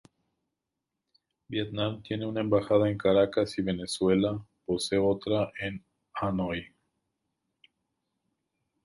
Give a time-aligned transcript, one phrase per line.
[1.49, 5.85] Vietnam tiene una embajada en Caracas y Venezuela posee otra en
[6.15, 6.73] Hanoi.